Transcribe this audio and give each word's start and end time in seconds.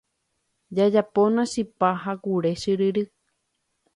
Jajapóna 0.77 1.43
chipa 1.51 1.89
ha 2.01 2.13
kure 2.23 2.51
chyryry. 2.61 3.03